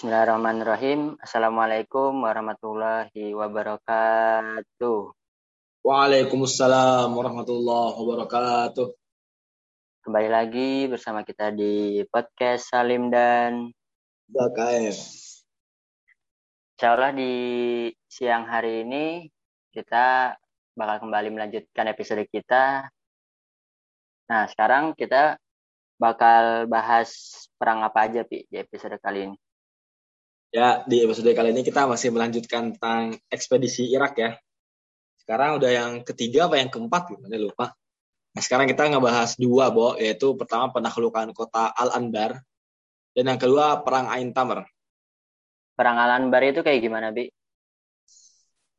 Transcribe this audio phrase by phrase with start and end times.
[0.00, 1.20] Bismillahirrahmanirrahim.
[1.20, 5.12] Assalamualaikum warahmatullahi wabarakatuh.
[5.84, 8.96] Waalaikumsalam warahmatullahi wabarakatuh.
[10.00, 13.76] Kembali lagi bersama kita di podcast Salim dan
[14.24, 14.96] BKM.
[16.80, 17.32] Insya Allah di
[18.08, 19.28] siang hari ini
[19.68, 20.32] kita
[20.80, 22.88] bakal kembali melanjutkan episode kita.
[24.32, 25.36] Nah, sekarang kita
[26.00, 27.12] bakal bahas
[27.60, 29.49] perang apa aja, Pi, di episode kali ini.
[30.50, 34.34] Ya, di episode kali ini kita masih melanjutkan tentang ekspedisi Irak ya.
[35.22, 37.70] Sekarang udah yang ketiga apa yang keempat gitu, lupa.
[38.34, 42.42] Nah, sekarang kita ngebahas dua, Bo, yaitu pertama penaklukan kota Al-Anbar
[43.14, 44.66] dan yang kedua perang Ain Tamr.
[45.78, 47.30] Perang Al-Anbar itu kayak gimana, Bi?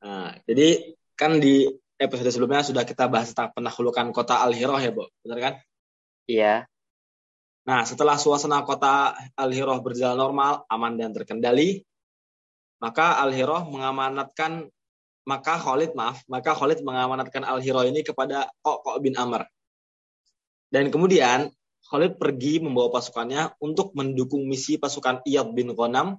[0.03, 5.07] Nah, jadi kan di episode sebelumnya sudah kita bahas tentang penaklukan kota Al-Hirah ya, Bo.
[5.23, 5.53] Benar kan?
[6.27, 6.67] Iya.
[7.61, 11.85] Nah, setelah suasana kota Al-Hirah berjalan normal, aman dan terkendali,
[12.81, 14.69] maka Al-Hirah mengamanatkan
[15.21, 19.45] maka Khalid maaf, maka Khalid mengamanatkan Al-Hirah ini kepada Qaq bin Amr.
[20.73, 21.53] Dan kemudian
[21.85, 26.17] Khalid pergi membawa pasukannya untuk mendukung misi pasukan Iyad bin Ghanam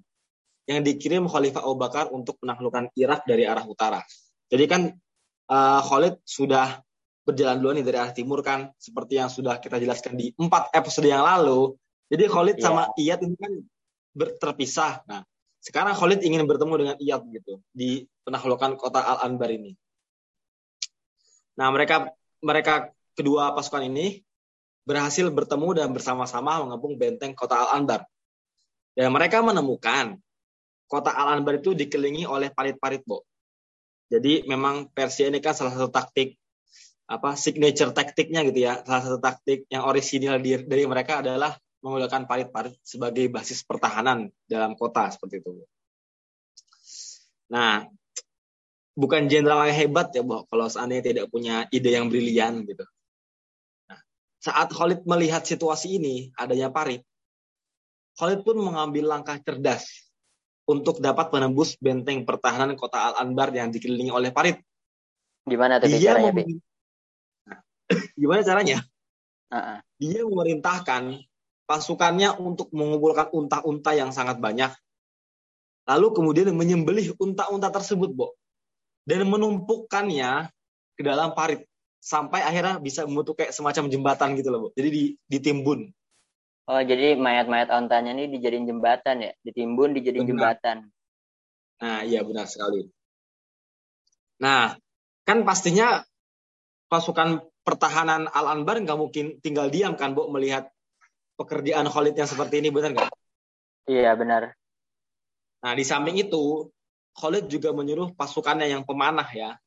[0.70, 3.98] yang dikirim Khalifah Abu Bakar untuk menaklukkan Irak dari arah utara.
[4.46, 4.82] Jadi kan
[5.50, 6.78] uh, Khalid sudah
[7.22, 11.06] berjalan duluan nih dari arah timur kan, seperti yang sudah kita jelaskan di empat episode
[11.06, 11.74] yang lalu.
[12.10, 12.64] Jadi Khalid yeah.
[12.66, 13.52] sama Iyad ini kan
[14.42, 15.00] terpisah.
[15.08, 15.22] Nah,
[15.62, 19.72] sekarang Khalid ingin bertemu dengan Iyad gitu di penaklukan kota Al Anbar ini.
[21.56, 22.10] Nah, mereka
[22.42, 24.20] mereka kedua pasukan ini
[24.82, 28.02] berhasil bertemu dan bersama-sama mengepung benteng kota Al Anbar.
[28.92, 30.18] Dan mereka menemukan
[30.90, 33.24] kota Al Anbar itu dikelilingi oleh parit-parit, Bo.
[34.12, 36.36] Jadi memang Persia ini kan salah satu taktik
[37.12, 38.80] apa signature taktiknya gitu ya.
[38.88, 41.52] Salah satu taktik yang orisinil dari mereka adalah
[41.84, 45.60] menggunakan parit-parit sebagai basis pertahanan dalam kota seperti itu.
[47.52, 47.84] Nah,
[48.96, 52.86] bukan jenderal yang hebat ya, Bo, kalau seandainya tidak punya ide yang brilian gitu.
[53.92, 54.00] Nah,
[54.40, 57.04] saat Khalid melihat situasi ini, adanya parit,
[58.16, 59.84] Khalid pun mengambil langkah cerdas
[60.64, 64.62] untuk dapat menembus benteng pertahanan kota Al-Anbar yang dikelilingi oleh parit.
[65.42, 66.30] Gimana tuh Dia caranya,
[68.20, 68.78] gimana caranya?
[69.52, 69.78] Uh-uh.
[70.00, 71.22] Dia memerintahkan
[71.68, 74.72] pasukannya untuk mengumpulkan unta-unta yang sangat banyak.
[75.88, 78.38] Lalu kemudian menyembelih unta-unta tersebut, Bo.
[79.02, 80.52] Dan menumpukannya
[80.94, 81.66] ke dalam parit.
[82.02, 84.68] Sampai akhirnya bisa membentuk kayak semacam jembatan gitu loh, Bo.
[84.74, 85.90] Jadi ditimbun.
[86.70, 89.32] Oh, jadi mayat-mayat ontanya ini dijadiin jembatan ya?
[89.42, 90.30] Ditimbun, dijadiin benar.
[90.30, 90.76] jembatan.
[91.82, 92.86] Nah, iya benar sekali.
[94.38, 94.78] Nah,
[95.26, 96.06] kan pastinya
[96.86, 100.70] pasukan pertahanan Al-Anbar nggak mungkin tinggal diam kan, Bu, melihat
[101.38, 103.10] pekerjaan Khalid yang seperti ini, benar nggak?
[103.90, 104.54] Iya, benar.
[105.62, 106.70] Nah, di samping itu,
[107.18, 109.58] Khalid juga menyuruh pasukannya yang pemanah ya,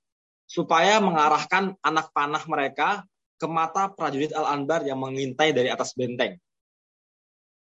[0.46, 3.04] supaya mengarahkan anak panah mereka
[3.36, 6.40] ke mata prajurit Al-Anbar yang mengintai dari atas benteng.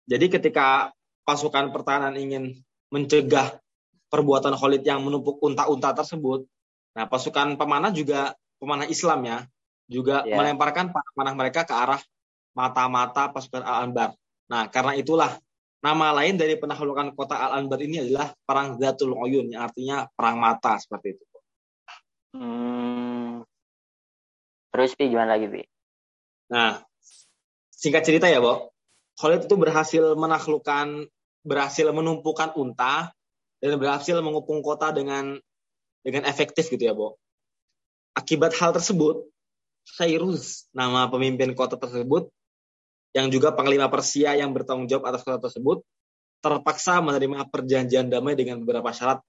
[0.07, 0.95] Jadi ketika
[1.27, 2.55] pasukan pertahanan ingin
[2.87, 3.59] mencegah
[4.07, 6.47] perbuatan Khalid yang menumpuk unta-unta tersebut,
[6.95, 9.37] nah pasukan pemanah juga pemanah Islam ya,
[9.87, 10.35] juga yeah.
[10.35, 11.99] melemparkan panah mereka ke arah
[12.53, 14.13] mata-mata pasukan Al-Anbar.
[14.51, 15.39] Nah, karena itulah
[15.79, 20.75] nama lain dari penaklukan kota Al-Anbar ini adalah Perang Zatul Uyun, yang artinya perang mata
[20.81, 21.25] seperti itu.
[22.35, 23.45] Hmm.
[24.73, 25.63] Terus Pi gimana lagi Pi?
[26.51, 26.81] Nah,
[27.71, 28.73] singkat cerita ya, Bo.
[29.17, 31.09] Khalid itu berhasil menaklukkan,
[31.41, 33.09] berhasil menumpukan unta
[33.57, 35.41] dan berhasil mengupung kota dengan
[36.05, 37.17] dengan efektif gitu ya, Bo.
[38.17, 39.29] Akibat hal tersebut,
[39.95, 42.27] Cyrus, nama pemimpin kota tersebut,
[43.15, 45.81] yang juga panglima Persia yang bertanggung jawab atas kota tersebut,
[46.43, 49.23] terpaksa menerima perjanjian damai dengan beberapa syarat.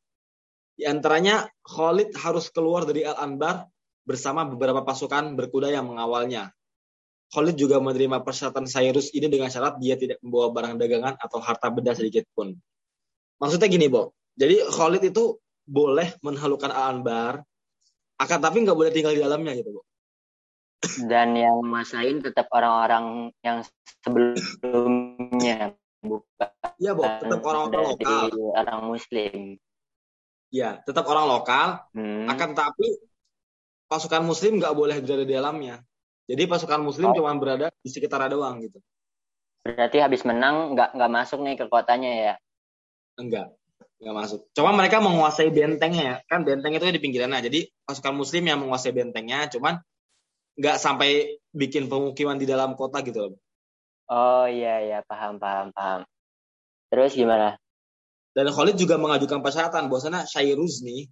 [0.75, 3.71] Di antaranya, Khalid harus keluar dari Al-Anbar
[4.03, 6.51] bersama beberapa pasukan berkuda yang mengawalnya.
[7.31, 11.69] Khalid juga menerima persyaratan Cyrus ini dengan syarat dia tidak membawa barang dagangan atau harta
[11.69, 12.57] benda sedikit pun.
[13.39, 14.17] Maksudnya gini, Bo.
[14.39, 15.39] Jadi Khalid itu
[15.69, 17.41] boleh menhalukan Al-Anbar,
[18.19, 19.88] akan tapi nggak boleh tinggal di dalamnya gitu, Bo
[21.11, 23.67] dan yang masain tetap orang-orang yang
[24.03, 28.27] sebelumnya bukan Iya, Bu, tetap orang-orang lokal.
[28.55, 29.59] Orang muslim.
[30.55, 31.69] Iya, tetap orang lokal.
[31.91, 32.31] Hmm.
[32.31, 33.03] Akan tapi
[33.91, 35.83] pasukan muslim nggak boleh berada di dalamnya.
[36.31, 37.15] Jadi pasukan muslim oh.
[37.19, 38.79] cuma berada di sekitar doang gitu.
[39.67, 42.35] Berarti habis menang nggak nggak masuk nih ke kotanya ya?
[43.19, 43.51] Enggak,
[43.99, 44.41] nggak masuk.
[44.55, 46.17] Cuma mereka menguasai bentengnya ya.
[46.31, 47.43] Kan benteng itu di pinggiran nah.
[47.43, 49.83] Jadi pasukan muslim yang menguasai bentengnya, cuman
[50.59, 53.39] nggak sampai bikin pemukiman di dalam kota gitu loh.
[54.11, 56.01] Oh iya iya paham paham paham.
[56.91, 57.55] Terus gimana?
[58.35, 61.07] Dan Khalid juga mengajukan persyaratan bahwasanya Syairuz nih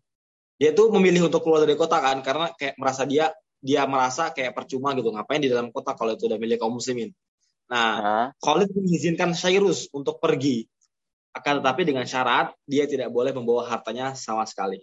[0.56, 4.56] dia tuh memilih untuk keluar dari kota kan karena kayak merasa dia dia merasa kayak
[4.56, 7.12] percuma gitu ngapain di dalam kota kalau itu udah milik kaum muslimin.
[7.66, 8.26] Nah, uh.
[8.40, 10.64] Khalid mengizinkan Syairuz untuk pergi
[11.36, 14.80] akan tetapi dengan syarat dia tidak boleh membawa hartanya sama sekali.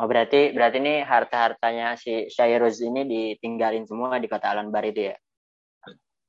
[0.00, 5.16] Oh berarti berarti ini harta-hartanya si Syairuz ini ditinggalin semua di kota Al-Anbar itu ya?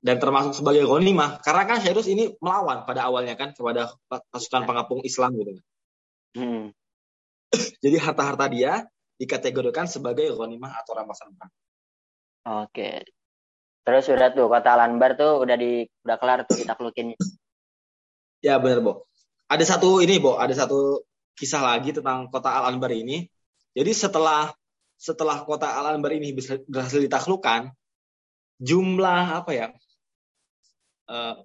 [0.01, 5.05] dan termasuk sebagai ghanimah karena kan Syairus ini melawan pada awalnya kan kepada pasukan pengapung
[5.05, 5.65] Islam gitu kan.
[6.41, 6.65] Hmm.
[7.85, 8.81] Jadi harta-harta dia
[9.21, 11.53] dikategorikan sebagai ghanimah atau rampasan perang.
[12.65, 13.05] Oke.
[13.85, 17.13] Terus udah tuh kota Al-Anbar tuh udah di udah kelar tuh ditaklukin.
[18.41, 19.05] ya benar, Bo.
[19.45, 21.05] Ada satu ini, Bo, ada satu
[21.37, 23.29] kisah lagi tentang kota Al-Anbar ini.
[23.71, 24.51] Jadi setelah
[25.01, 26.35] setelah kota Al-Anbar ini
[26.69, 27.73] berhasil ditaklukkan,
[28.61, 29.67] jumlah apa ya?
[31.11, 31.35] uh,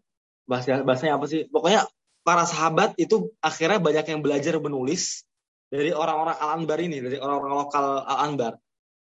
[0.47, 1.49] bahasa bahasanya apa sih?
[1.51, 1.89] Pokoknya
[2.23, 5.27] para sahabat itu akhirnya banyak yang belajar menulis
[5.67, 8.53] dari orang-orang Al Anbar ini, dari orang-orang lokal Al Anbar.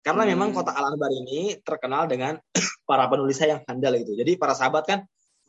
[0.05, 0.31] Karena hmm.
[0.37, 2.39] memang kota Al Anbar ini terkenal dengan
[2.89, 4.15] para penulisnya yang handal itu.
[4.15, 5.01] Jadi para sahabat kan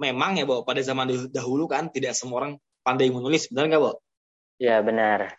[0.02, 3.92] memang ya, Bo, pada zaman dahulu kan tidak semua orang pandai menulis, benar nggak, Bo?
[4.58, 5.36] Ya, benar.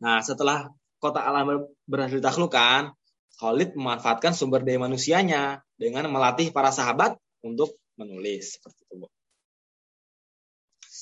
[0.00, 2.92] Nah, setelah kota Al Anbar berhasil ditaklukkan,
[3.40, 9.06] Khalid memanfaatkan sumber daya manusianya dengan melatih para sahabat untuk menulis seperti itu, Bu.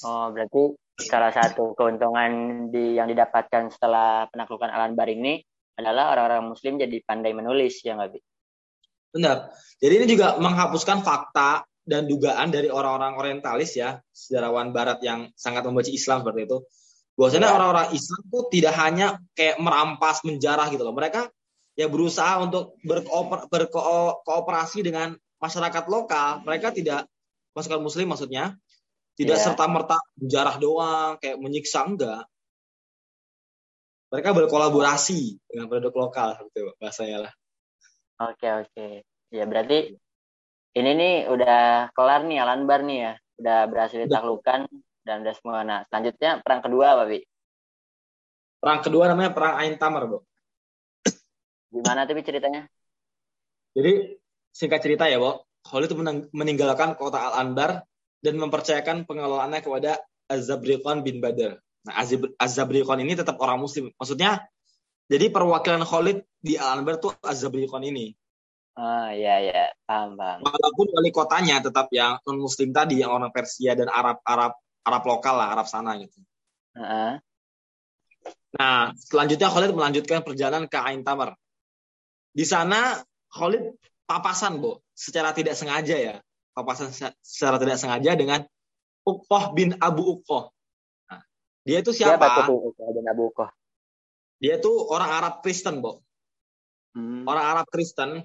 [0.07, 2.31] Oh, berarti salah satu keuntungan
[2.71, 5.43] di yang didapatkan setelah penaklukan Al-Anbar ini
[5.75, 8.21] adalah orang-orang muslim jadi pandai menulis ya nggak, Bi?
[9.15, 9.51] Benar.
[9.83, 15.65] Jadi ini juga menghapuskan fakta dan dugaan dari orang-orang orientalis ya, sejarawan barat yang sangat
[15.67, 16.59] membaca Islam seperti itu.
[17.19, 17.55] Bahwasanya ya.
[17.59, 20.95] orang-orang Islam itu tidak hanya kayak merampas menjarah gitu loh.
[20.95, 21.27] Mereka
[21.79, 27.07] ya berusaha untuk berkooper, berkooperasi dengan masyarakat lokal mereka tidak
[27.55, 28.59] pasukan muslim maksudnya
[29.15, 29.45] tidak yeah.
[29.47, 32.27] serta merta menjarah doang kayak menyiksa enggak
[34.11, 37.33] mereka berkolaborasi dengan penduduk lokal seperti bahasanya lah
[38.27, 38.93] oke okay, oke okay.
[39.31, 39.95] ya berarti
[40.75, 44.67] ini nih udah kelar nih Alanbar nih ya udah berhasil ditaklukkan
[45.09, 47.25] dan udah semua nah selanjutnya perang kedua apa bi
[48.61, 50.21] perang kedua namanya perang Ain Tamar bu
[51.73, 52.69] gimana tapi ceritanya
[53.79, 54.19] jadi
[54.51, 55.95] singkat cerita ya, Bo, Khalid
[56.35, 57.87] meninggalkan kota Al-Anbar
[58.19, 61.55] dan mempercayakan pengelolaannya kepada Azabriqan bin Badr.
[61.87, 61.95] Nah,
[62.43, 63.95] Azabriqan ini tetap orang muslim.
[63.95, 64.43] Maksudnya,
[65.07, 68.19] jadi perwakilan Khalid di Al-Anbar tuh Azabriqan ini.
[68.75, 69.65] Ah, iya, iya.
[69.87, 70.43] Paham, paham.
[70.43, 75.55] Walaupun wali kotanya tetap yang non-muslim tadi, yang orang Persia dan Arab Arab lokal lah,
[75.55, 76.19] Arab sana gitu.
[76.75, 77.13] Uh -huh.
[78.57, 81.37] Nah, selanjutnya Khalid melanjutkan perjalanan ke Ain Tamar.
[82.33, 82.97] Di sana
[83.29, 83.77] Khalid
[84.09, 86.15] papasan, Bu, secara tidak sengaja ya.
[86.57, 86.91] Papasan
[87.23, 88.41] secara tidak sengaja dengan
[89.05, 90.51] Uqoh bin Abu Uqoh.
[91.09, 91.21] Nah,
[91.63, 92.19] dia itu siapa?
[92.19, 93.51] Siapa itu Uqoh bin Abu Uqoh?
[94.39, 96.01] Dia itu orang Arab Kristen, Bu.
[96.97, 97.29] Hmm.
[97.29, 98.25] Orang Arab Kristen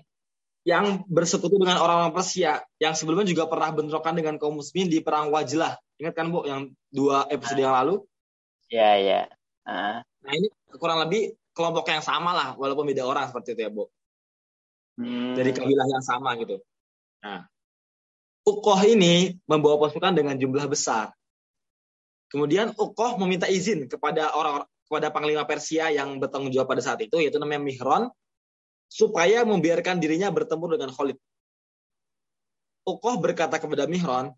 [0.63, 5.27] yang bersekutu dengan orang-orang Persia yang sebelumnya juga pernah bentrokan dengan kaum muslimin di perang
[5.27, 5.75] Wajlah.
[5.99, 8.03] Ingat kan, Bu, yang dua episode yang lalu?
[8.71, 9.21] Iya, iya.
[9.67, 9.99] Uh.
[10.23, 10.47] Nah, ini
[10.79, 13.91] kurang lebih kelompok yang sama lah, walaupun beda orang seperti itu ya, Bu
[14.99, 15.33] hmm.
[15.37, 16.61] dari kabilah yang sama gitu.
[17.23, 17.47] Nah,
[18.43, 21.15] Ukoh ini membawa pasukan dengan jumlah besar.
[22.27, 27.15] Kemudian Ukoh meminta izin kepada orang kepada panglima Persia yang bertanggung jawab pada saat itu,
[27.23, 28.11] yaitu namanya Mihron,
[28.93, 31.17] supaya membiarkan dirinya bertemu dengan Khalid.
[32.85, 34.29] Ukoh berkata kepada Mihron,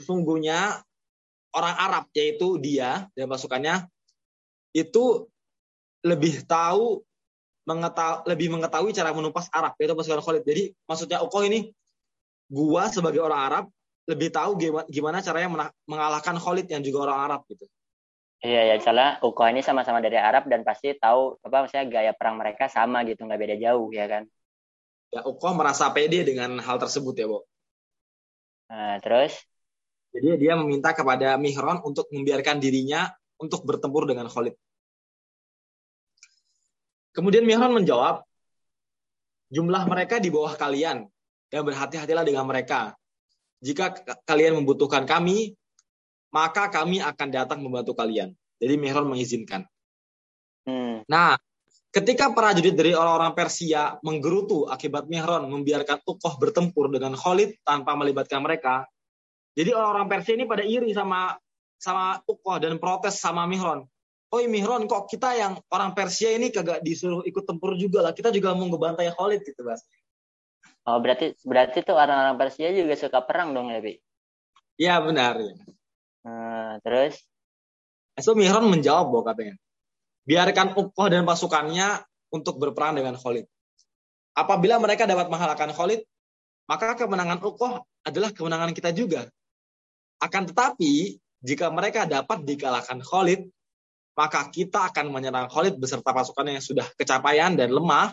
[0.00, 0.80] sesungguhnya
[1.52, 3.84] orang Arab, yaitu dia dan pasukannya,
[4.72, 5.28] itu
[6.00, 7.04] lebih tahu
[7.68, 10.42] mengetahui, lebih mengetahui cara menumpas Arab yaitu pasukan Khalid.
[10.48, 11.68] Jadi maksudnya Ukoh ini
[12.48, 13.64] gua sebagai orang Arab
[14.08, 14.56] lebih tahu
[14.88, 17.68] gimana caranya mengalahkan Khalid yang juga orang Arab gitu.
[18.40, 22.40] Iya ya, soalnya Ukoh ini sama-sama dari Arab dan pasti tahu apa maksudnya gaya perang
[22.40, 24.24] mereka sama gitu, nggak beda jauh ya kan.
[25.12, 27.44] Ya Ukoh merasa pede dengan hal tersebut ya, Bo.
[28.72, 29.36] Nah, terus?
[30.16, 34.56] Jadi dia meminta kepada Mihron untuk membiarkan dirinya untuk bertempur dengan Khalid.
[37.12, 38.24] Kemudian Mihran menjawab,
[39.52, 41.04] jumlah mereka di bawah kalian
[41.50, 42.94] dan berhati-hatilah dengan mereka.
[43.60, 43.92] Jika
[44.24, 45.58] kalian membutuhkan kami,
[46.30, 48.34] maka kami akan datang membantu kalian.
[48.60, 49.66] Jadi Mihran mengizinkan.
[50.66, 51.02] Hmm.
[51.08, 51.38] Nah,
[51.90, 58.44] ketika prajurit dari orang-orang Persia menggerutu akibat Mihran membiarkan Ukoh bertempur dengan Khalid tanpa melibatkan
[58.44, 58.84] mereka,
[59.56, 61.34] jadi orang-orang Persia ini pada iri sama
[61.80, 63.88] sama Ukoh dan protes sama Mihran
[64.30, 68.12] oh Mihron kok kita yang orang Persia ini kagak disuruh ikut tempur juga lah.
[68.14, 69.82] Kita juga mau ngebantai Khalid gitu, Bas.
[70.86, 73.94] Oh, berarti berarti tuh orang-orang Persia juga suka perang dong ya, Bi?
[74.80, 75.34] Iya, benar.
[75.36, 75.54] Ya.
[76.20, 77.20] Uh, terus?
[78.20, 79.56] So Mihron menjawab bahwa katanya,
[80.28, 83.48] biarkan Ukoh dan pasukannya untuk berperang dengan Khalid.
[84.36, 86.04] Apabila mereka dapat mengalahkan Khalid,
[86.68, 89.26] maka kemenangan Ukoh adalah kemenangan kita juga.
[90.20, 93.48] Akan tetapi, jika mereka dapat dikalahkan Khalid,
[94.12, 98.12] maka kita akan menyerang Khalid beserta pasukan yang sudah kecapaian dan lemah,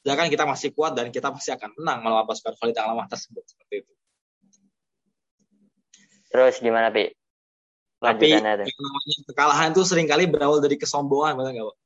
[0.00, 3.44] sedangkan kita masih kuat dan kita pasti akan menang melawan pasukan Khalid yang lemah tersebut.
[3.44, 3.92] Seperti itu.
[6.32, 7.12] Terus gimana, Pi?
[7.96, 8.36] Tapi
[9.24, 11.76] kekalahan itu sering kali berawal dari kesombongan, benar nggak, Pak?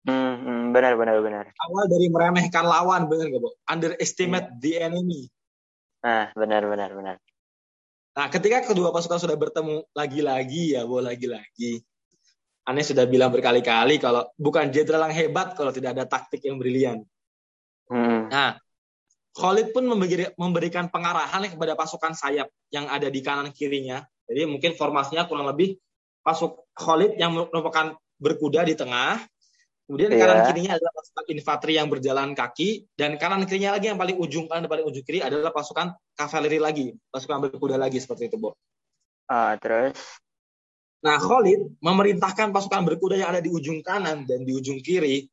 [0.00, 1.44] Hmm, hmm, benar, benar, benar.
[1.52, 3.50] Awal dari meremehkan lawan, benar nggak, Bu?
[3.66, 4.58] Underestimate hmm.
[4.62, 5.22] the enemy.
[6.00, 7.16] Nah, benar, benar, benar.
[8.14, 11.82] Nah, ketika kedua pasukan sudah bertemu lagi-lagi ya, Bu, lagi-lagi.
[12.70, 17.02] Aneh sudah bilang berkali-kali kalau bukan jenderal yang hebat kalau tidak ada taktik yang brilian.
[17.90, 18.30] Hmm.
[18.30, 18.54] Nah,
[19.34, 19.86] Khalid pun
[20.38, 25.74] memberikan pengarahan kepada pasukan sayap yang ada di kanan kirinya jadi mungkin formasinya kurang lebih
[26.22, 29.18] pasuk Khalid yang merupakan berkuda di tengah,
[29.90, 30.22] kemudian yeah.
[30.22, 34.46] kanan kirinya adalah pasukan infanteri yang berjalan kaki, dan kanan kirinya lagi yang paling ujung
[34.46, 38.54] kanan dan paling ujung kiri adalah pasukan kavaleri lagi, pasukan berkuda lagi seperti itu, Bo.
[39.26, 39.98] Uh, terus?
[41.00, 45.24] Nah, Khalid memerintahkan pasukan berkuda yang ada di ujung kanan dan di ujung kiri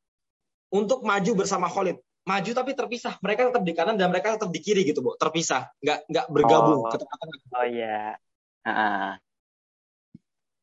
[0.72, 2.00] untuk maju bersama Khalid.
[2.28, 3.20] Maju tapi terpisah.
[3.20, 5.16] Mereka tetap di kanan dan mereka tetap di kiri gitu, Bu.
[5.20, 5.72] Terpisah.
[5.80, 6.88] Nggak, nggak bergabung.
[6.88, 8.16] Oh, oh iya.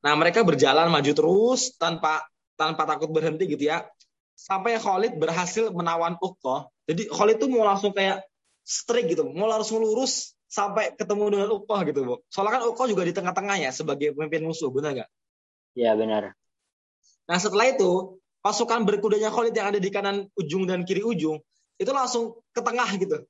[0.04, 2.28] Nah mereka berjalan maju terus tanpa
[2.60, 3.88] tanpa takut berhenti gitu ya.
[4.34, 6.68] Sampai Khalid berhasil menawan Uqoh.
[6.84, 8.20] Jadi Khalid tuh mau langsung kayak
[8.60, 12.14] strik gitu, mau langsung lurus sampai ketemu dengan Uqoh gitu, Bu.
[12.28, 15.10] Soalnya kan Uqoh juga di tengah-tengah ya sebagai pemimpin musuh, benar nggak?
[15.78, 16.36] Iya benar.
[17.24, 21.40] Nah setelah itu pasukan berkudanya Khalid yang ada di kanan ujung dan kiri ujung
[21.80, 23.24] itu langsung ke tengah gitu.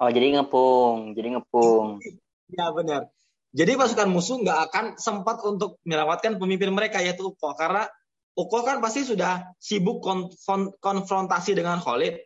[0.00, 2.02] Oh jadi ngepung, jadi ngepung.
[2.50, 3.12] Ya benar.
[3.54, 7.86] Jadi pasukan musuh nggak akan sempat untuk menyelamatkan pemimpin mereka yaitu Uko karena
[8.34, 10.34] Uko kan pasti sudah sibuk konf
[10.82, 12.18] konfrontasi dengan Khalid.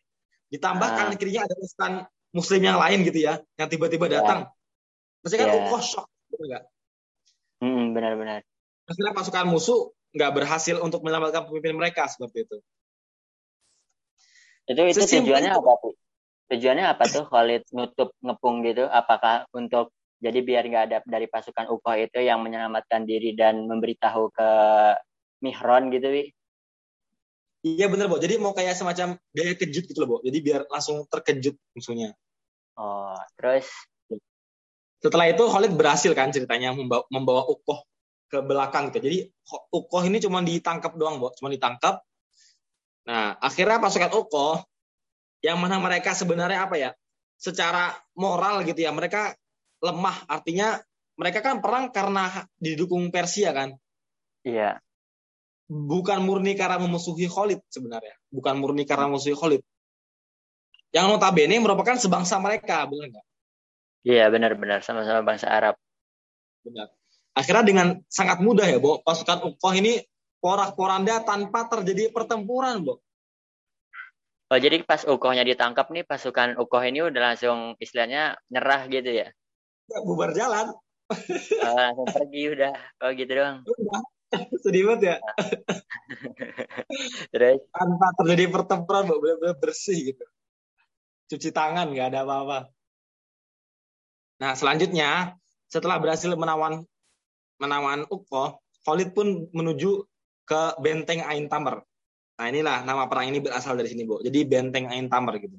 [0.49, 1.93] Ditambah kan kirinya ada pasukan
[2.33, 4.25] Muslim yang lain gitu ya, yang tiba-tiba ya.
[4.25, 4.49] datang.
[5.21, 5.61] Pasti kan yeah.
[5.69, 6.65] Uko shock, enggak?
[7.61, 8.41] Hmm, benar-benar.
[8.89, 12.57] Akhirnya pasukan musuh nggak berhasil untuk menyelamatkan pemimpin mereka seperti itu.
[14.65, 15.93] Itu itu tujuannya apa tuh?
[16.49, 18.89] Tujuannya apa tuh Khalid nutup ngepung gitu?
[18.89, 24.35] Apakah untuk jadi biar nggak ada dari pasukan Ukoh itu yang menyelamatkan diri dan memberitahu
[24.35, 24.51] ke
[25.39, 26.35] Mihron gitu, Wi.
[27.63, 28.19] Iya bener, Bo.
[28.19, 30.17] Jadi mau kayak semacam gaya kejut gitu loh, Bo.
[30.27, 32.15] Jadi biar langsung terkejut musuhnya.
[32.79, 33.67] Oh, terus?
[34.99, 37.87] Setelah itu Khalid berhasil kan ceritanya membawa, membawa Ukoh
[38.27, 39.07] ke belakang gitu.
[39.07, 39.19] Jadi
[39.71, 41.31] Ukoh ini cuma ditangkap doang, Bo.
[41.39, 42.03] Cuma ditangkap.
[43.07, 44.67] Nah, akhirnya pasukan Ukoh
[45.43, 46.91] yang mana mereka sebenarnya apa ya?
[47.39, 49.39] Secara moral gitu ya, mereka
[49.83, 50.27] lemah.
[50.27, 50.79] Artinya
[51.19, 53.75] mereka kan perang karena didukung Persia kan?
[54.47, 54.79] Iya.
[55.69, 58.17] Bukan murni karena memusuhi Khalid sebenarnya.
[58.33, 59.63] Bukan murni karena memusuhi Khalid.
[60.89, 63.27] Yang notabene merupakan sebangsa mereka, benar nggak?
[64.09, 65.77] Iya, benar-benar sama-sama bangsa Arab.
[66.65, 66.89] Benar.
[67.37, 70.01] Akhirnya dengan sangat mudah ya, Bo, pasukan Uqoh ini
[70.41, 73.05] porak-poranda tanpa terjadi pertempuran, Bo.
[74.49, 79.29] Oh, jadi pas Ukohnya ditangkap nih, pasukan Ukoh ini udah langsung istilahnya nyerah gitu ya?
[79.89, 80.77] Ya, bubar jalan.
[81.65, 82.73] Oh, pergi udah.
[83.01, 83.65] Oh gitu doang.
[83.65, 84.03] Udah.
[84.65, 85.17] Sedih banget ya.
[87.33, 87.65] Terus?
[87.73, 90.25] Tanpa terjadi pertempuran, benar-benar bersih gitu.
[91.33, 92.59] Cuci tangan, nggak ada apa-apa.
[94.39, 95.37] Nah, selanjutnya,
[95.69, 96.85] setelah berhasil menawan
[97.59, 100.05] menawan Ukko, Khalid pun menuju
[100.49, 101.83] ke benteng Ain Tamar.
[102.39, 104.23] Nah, inilah nama perang ini berasal dari sini, Bu.
[104.23, 105.59] Jadi benteng Ain Tamar gitu.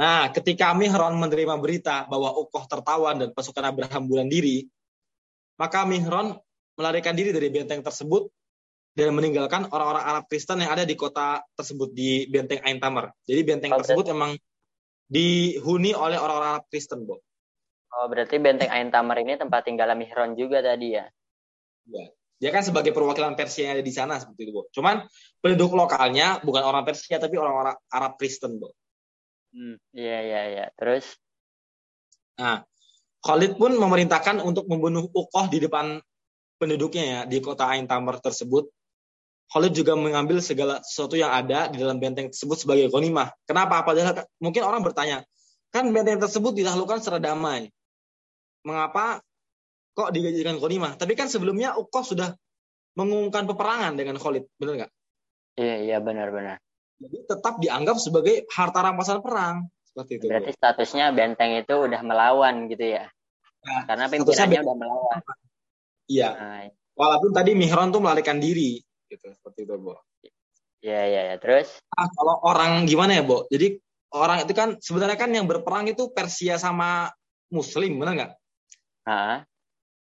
[0.00, 4.64] Nah, ketika Mihron menerima berita bahwa Ukoh tertawan dan pasukan Abraham bulan diri,
[5.60, 6.40] maka Mihron
[6.72, 8.32] melarikan diri dari benteng tersebut
[8.96, 13.12] dan meninggalkan orang-orang Arab Kristen yang ada di kota tersebut di benteng Ain Tamar.
[13.28, 13.84] Jadi benteng okay.
[13.84, 14.40] tersebut memang
[15.04, 17.20] dihuni oleh orang-orang Arab Kristen, Bu.
[17.92, 21.04] Oh, berarti benteng Ain Tamar ini tempat tinggal Mihron juga tadi ya?
[21.92, 22.08] Ya.
[22.40, 24.64] Dia kan sebagai perwakilan Persia yang ada di sana seperti itu, Bu.
[24.72, 25.04] Cuman
[25.44, 28.72] penduduk lokalnya bukan orang Persia tapi orang-orang Arab Kristen, Bu.
[29.50, 30.66] Hmm, iya iya iya.
[30.78, 31.18] Terus?
[32.38, 32.62] Nah,
[33.20, 36.00] Khalid pun memerintahkan untuk membunuh Ukoh di depan
[36.56, 38.70] penduduknya ya di kota Ain Tamar tersebut.
[39.50, 43.34] Khalid juga mengambil segala sesuatu yang ada di dalam benteng tersebut sebagai konimah.
[43.44, 43.82] Kenapa?
[43.82, 45.26] Padahal mungkin orang bertanya,
[45.74, 47.66] kan benteng tersebut dilakukan secara damai.
[48.62, 49.18] Mengapa
[49.98, 50.94] kok dijadikan konimah?
[50.94, 52.30] Tapi kan sebelumnya Ukoh sudah
[52.94, 54.92] mengumumkan peperangan dengan Khalid, benar nggak?
[55.58, 56.62] Iya iya benar-benar.
[57.00, 59.64] Jadi tetap dianggap sebagai harta rampasan perang.
[59.88, 60.24] Seperti itu.
[60.28, 63.08] Berarti statusnya benteng itu udah melawan gitu ya?
[63.64, 65.18] Nah, Karena pimpinannya udah melawan.
[66.06, 66.30] Iya.
[66.36, 66.68] Nah,
[67.00, 68.76] Walaupun tadi Mihron tuh melarikan diri
[69.08, 69.96] gitu seperti itu, Bu.
[70.84, 71.36] Iya, iya, ya.
[71.40, 71.80] Terus?
[71.96, 73.48] Nah, kalau orang gimana ya, Bu?
[73.48, 73.80] Jadi
[74.12, 77.08] orang itu kan sebenarnya kan yang berperang itu Persia sama
[77.48, 78.32] Muslim, benar nggak?
[79.08, 79.48] Ah.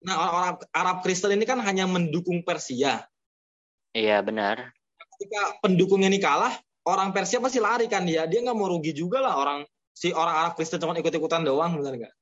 [0.03, 3.07] Nah, orang Arab Kristen ini kan hanya mendukung Persia.
[3.95, 4.75] Iya, benar.
[5.17, 6.55] Ketika pendukungnya ini kalah,
[6.89, 8.25] orang Persia pasti lari kan dia.
[8.25, 11.93] Dia nggak mau rugi juga lah orang si orang Arab Kristen cuma ikut-ikutan doang, benar
[11.99, 12.15] nggak?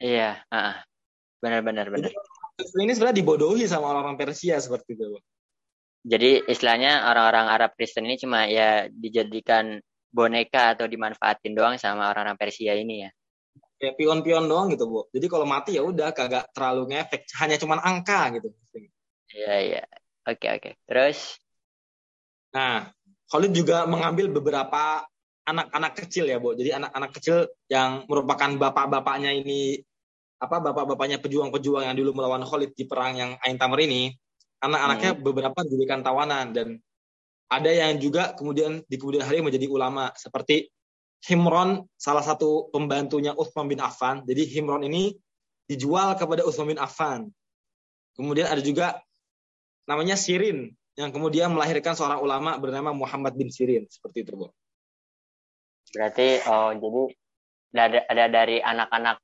[0.00, 0.74] Iya, uh,
[1.42, 1.90] benar benar.
[1.92, 2.14] Jadi,
[2.82, 5.18] ini sebenarnya dibodohi sama orang-orang Persia seperti itu.
[6.08, 12.38] Jadi istilahnya orang-orang Arab Kristen ini cuma ya dijadikan boneka atau dimanfaatin doang sama orang-orang
[12.38, 13.10] Persia ini ya.
[13.78, 15.06] Kayak pion-pion doang gitu, Bu.
[15.12, 18.50] Jadi kalau mati ya udah kagak terlalu ngefek, hanya cuma angka gitu.
[19.30, 19.82] Iya, iya.
[20.26, 20.70] Oke, oke.
[20.88, 21.38] Terus
[22.48, 22.88] Nah,
[23.28, 25.04] Khalid juga mengambil beberapa
[25.44, 26.56] anak-anak kecil ya, Bu.
[26.56, 29.80] Jadi anak-anak kecil yang merupakan bapak-bapaknya ini
[30.38, 34.12] apa bapak-bapaknya pejuang-pejuang yang dulu melawan Khalid di perang yang Ain Tamar ini,
[34.62, 35.22] anak-anaknya hmm.
[35.24, 36.68] beberapa dijadikan tawanan dan
[37.48, 40.68] ada yang juga kemudian di kemudian hari menjadi ulama seperti
[41.26, 44.22] Himron salah satu pembantunya Utsman bin Affan.
[44.22, 45.16] Jadi Himron ini
[45.66, 47.26] dijual kepada Utsman bin Affan.
[48.14, 49.02] Kemudian ada juga
[49.90, 54.50] namanya Sirin yang kemudian melahirkan seorang ulama bernama Muhammad bin Sirin seperti itu, Bu.
[55.94, 57.02] Berarti oh jadi
[57.78, 59.22] ada, ada dari anak-anak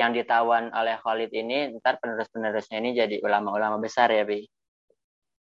[0.00, 4.48] yang ditawan oleh Khalid ini ntar penerus-penerusnya ini jadi ulama-ulama besar ya, Bi?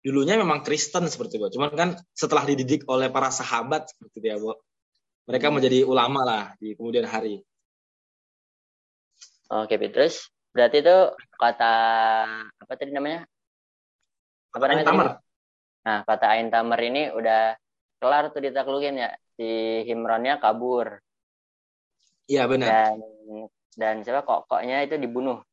[0.05, 4.37] Dulunya memang Kristen seperti itu, cuman kan setelah dididik oleh para sahabat seperti itu ya,
[4.37, 4.53] Bu.
[5.25, 5.55] Mereka hmm.
[5.57, 7.41] menjadi ulama lah di kemudian hari.
[9.49, 9.89] Oke, Bi.
[9.89, 10.97] Terus berarti itu
[11.33, 11.73] kata
[12.61, 13.25] apa tadi namanya?
[14.53, 14.85] Apa namanya?
[14.85, 15.07] Tamar.
[15.83, 17.59] Nah, kata Ain Tamar ini udah
[17.99, 19.11] kelar tuh ditaklukin ya.
[19.35, 20.99] Si Himronnya kabur.
[22.27, 22.67] Iya benar.
[22.67, 22.95] Dan
[23.75, 24.23] dan siapa?
[24.23, 25.43] Kok koknya itu dibunuh.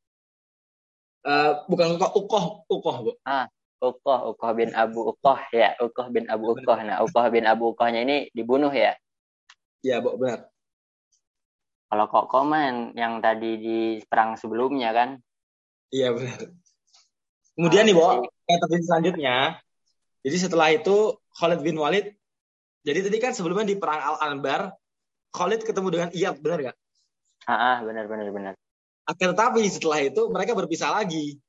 [1.21, 3.11] Uh, bukan kok ukoh ukoh bu.
[3.27, 3.45] Ah
[3.81, 5.39] ukoh ukoh bin abu ukoh.
[5.51, 6.79] Ya ukoh bin abu ukoh.
[6.79, 8.95] Nah ukoh bin abu ukohnya ini dibunuh ya?
[9.83, 10.47] Iya bu benar.
[11.91, 15.19] Kalau kok komen yang tadi di perang sebelumnya kan?
[15.91, 16.39] Iya benar.
[17.51, 19.59] Kemudian nih bu kata selanjutnya
[20.21, 22.13] jadi setelah itu Khalid bin Walid
[22.81, 24.73] jadi tadi kan sebelumnya di perang Al Anbar
[25.31, 26.77] Khalid ketemu dengan Iyad benar gak?
[27.47, 28.53] Ah, benar benar benar.
[29.07, 31.39] Akan tetapi setelah itu mereka berpisah lagi.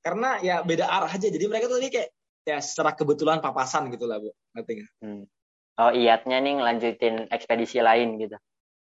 [0.00, 1.28] Karena ya beda arah aja.
[1.28, 2.08] Jadi mereka tuh ini kayak
[2.44, 4.32] ya secara kebetulan papasan gitu lah, Bu.
[4.56, 5.24] Ngerti Hmm.
[5.80, 8.36] Oh, iyatnya nih ngelanjutin ekspedisi lain gitu.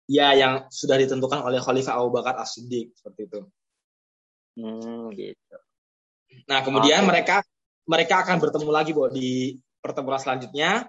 [0.08, 3.40] Ya, yang sudah ditentukan oleh Khalifah Abu Bakar As-Siddiq seperti itu.
[4.56, 5.56] Hmm, gitu.
[6.48, 7.08] Nah, kemudian okay.
[7.12, 7.36] mereka
[7.88, 10.86] mereka akan bertemu lagi, Bu, di pertemuan selanjutnya.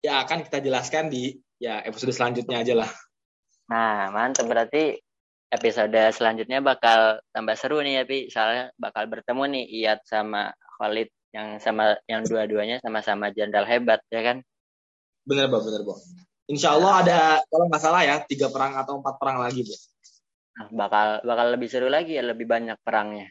[0.00, 2.90] Ya akan kita jelaskan di ya episode selanjutnya aja lah.
[3.68, 4.96] Nah, mantap berarti
[5.52, 8.28] episode selanjutnya bakal tambah seru nih ya, Pi.
[8.28, 14.20] Soalnya bakal bertemu nih Iyad sama Khalid yang sama yang dua-duanya sama-sama jenderal hebat, ya
[14.20, 14.44] kan?
[15.24, 15.96] Bener, Bu, bener, Bu.
[16.50, 19.74] Insya Allah ada, kalau nggak salah ya, tiga perang atau empat perang lagi, Bu.
[20.58, 23.28] Nah, bakal bakal lebih seru lagi ya, lebih banyak perangnya.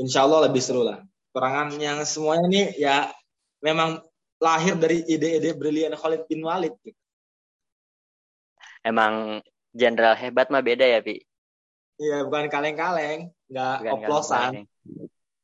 [0.00, 0.98] Insya Allah lebih seru lah.
[1.36, 3.12] Perangan yang semuanya ini ya
[3.60, 4.00] memang
[4.40, 6.72] lahir dari ide-ide brilian Khalid bin Walid.
[6.80, 6.96] Gitu
[8.86, 9.42] emang
[9.74, 11.18] jenderal hebat mah beda ya, Pi?
[11.98, 14.52] Iya, bukan kaleng-kaleng, nggak bukan oplosan.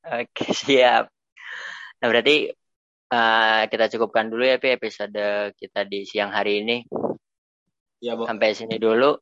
[0.06, 1.10] Oke, siap.
[1.98, 2.54] Nah, berarti
[3.10, 6.86] uh, kita cukupkan dulu ya, Pi, episode kita di siang hari ini.
[8.02, 8.26] Bu.
[8.26, 9.18] Sampai sini dulu.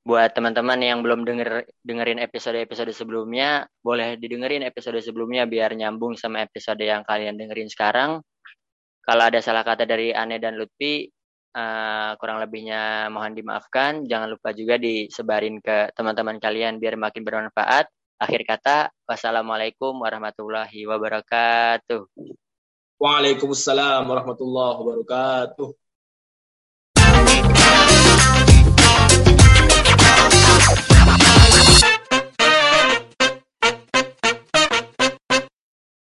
[0.00, 6.40] Buat teman-teman yang belum denger dengerin episode-episode sebelumnya, boleh didengerin episode sebelumnya biar nyambung sama
[6.40, 8.24] episode yang kalian dengerin sekarang.
[9.04, 11.08] Kalau ada salah kata dari Ane dan Lutfi,
[11.50, 14.06] Uh, kurang lebihnya mohon dimaafkan.
[14.06, 17.90] Jangan lupa juga disebarin ke teman-teman kalian biar makin bermanfaat.
[18.22, 22.06] Akhir kata, wassalamualaikum warahmatullahi wabarakatuh.
[23.02, 25.79] Waalaikumsalam warahmatullahi wabarakatuh.